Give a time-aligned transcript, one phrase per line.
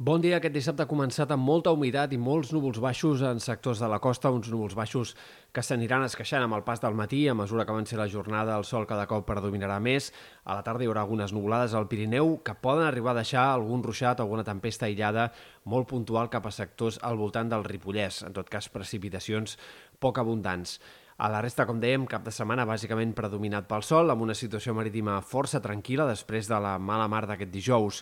[0.00, 0.38] Bon dia.
[0.38, 3.98] Aquest dissabte ha començat amb molta humitat i molts núvols baixos en sectors de la
[4.00, 5.10] costa, uns núvols baixos
[5.52, 7.18] que s'aniran esqueixant amb el pas del matí.
[7.28, 10.08] A mesura que avanci la jornada, el sol cada cop predominarà més.
[10.48, 13.84] A la tarda hi haurà algunes nuvolades al Pirineu que poden arribar a deixar algun
[13.84, 15.28] ruixat o alguna tempesta aïllada
[15.68, 18.22] molt puntual cap a sectors al voltant del Ripollès.
[18.24, 19.58] En tot cas, precipitacions
[20.00, 20.78] poc abundants.
[21.20, 24.72] A la resta, com dèiem, cap de setmana bàsicament predominat pel sol, amb una situació
[24.72, 27.98] marítima força tranquil·la després de la mala mar d'aquest dijous.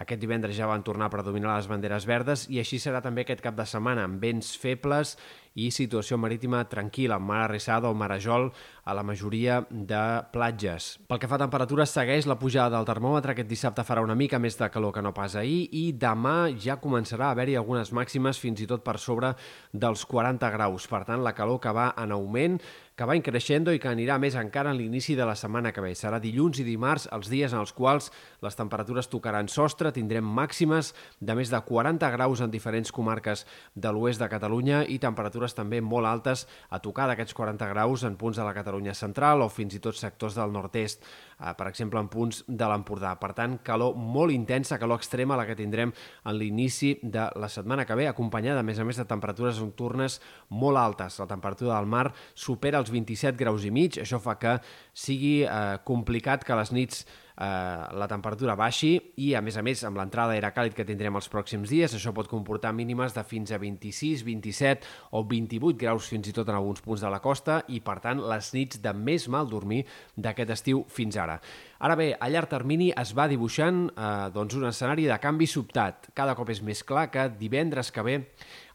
[0.00, 3.42] Aquest divendres ja van tornar a predominar les banderes verdes i així serà també aquest
[3.44, 5.16] cap de setmana, amb vents febles
[5.54, 8.50] i situació marítima tranquil·la, amb mar arrissada o marajol
[8.84, 10.02] a la majoria de
[10.32, 10.96] platges.
[11.08, 13.34] Pel que fa a temperatures, segueix la pujada del termòmetre.
[13.34, 16.80] Aquest dissabte farà una mica més de calor que no pas ahir i demà ja
[16.82, 19.34] començarà a haver-hi algunes màximes fins i tot per sobre
[19.72, 20.88] dels 40 graus.
[20.90, 22.58] Per tant, la calor que va en augment
[23.02, 25.90] que va increixent i que anirà més encara en l'inici de la setmana que ve.
[25.98, 28.12] Serà dilluns i dimarts els dies en els quals
[28.44, 33.42] les temperatures tocaran sostre, tindrem màximes de més de 40 graus en diferents comarques
[33.74, 38.14] de l'oest de Catalunya i temperatures també molt altes a tocar d'aquests 40 graus en
[38.20, 41.98] punts de la Catalunya central o fins i tot sectors del nord-est, eh, per exemple
[41.98, 43.16] en punts de l'Empordà.
[43.18, 47.84] Per tant, calor molt intensa, calor extrema la que tindrem en l'inici de la setmana
[47.84, 51.18] que ve, acompanyada a més a més de temperatures nocturnes molt altes.
[51.18, 53.98] La temperatura del mar supera els 27 graus i mig.
[53.98, 54.60] Això fa que
[54.94, 57.02] sigui eh, complicat que les nits
[57.36, 61.16] eh, la temperatura baixi i, a més a més, amb l'entrada d'aire càlid que tindrem
[61.18, 66.08] els pròxims dies, això pot comportar mínimes de fins a 26, 27 o 28 graus
[66.12, 68.94] fins i tot en alguns punts de la costa i, per tant, les nits de
[68.96, 69.82] més mal dormir
[70.16, 71.40] d'aquest estiu fins ara.
[71.82, 76.12] Ara bé, a llarg termini es va dibuixant eh, doncs un escenari de canvi sobtat.
[76.14, 78.18] Cada cop és més clar que divendres que ve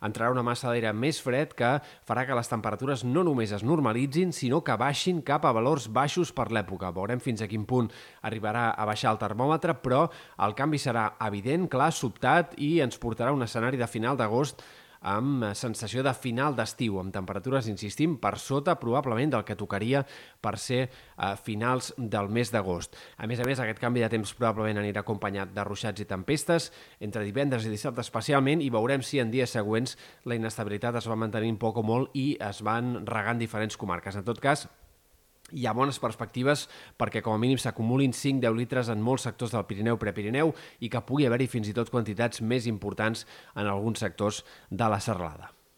[0.03, 1.69] entrarà una massa d'aire més fred que
[2.07, 6.33] farà que les temperatures no només es normalitzin, sinó que baixin cap a valors baixos
[6.35, 6.91] per l'època.
[6.93, 7.89] Veurem fins a quin punt
[8.27, 10.05] arribarà a baixar el termòmetre, però
[10.45, 14.63] el canvi serà evident, clar, sobtat i ens portarà un escenari de final d'agost
[15.01, 20.03] amb sensació de final d'estiu, amb temperatures, insistim, per sota probablement del que tocaria
[20.41, 22.97] per ser a finals del mes d'agost.
[23.17, 26.71] A més a més, aquest canvi de temps probablement anirà acompanyat de ruixats i tempestes
[26.99, 31.19] entre divendres i dissabte especialment i veurem si en dies següents la inestabilitat es va
[31.19, 34.15] mantenint poc o molt i es van regant diferents comarques.
[34.15, 34.67] En tot cas,
[35.51, 36.67] hi ha bones perspectives
[36.99, 41.27] perquè com a mínim s'acumulin 5-10 litres en molts sectors del Pirineu-Prepirineu i que pugui
[41.27, 45.56] haver-hi fins i tot quantitats més importants en alguns sectors de la serralada.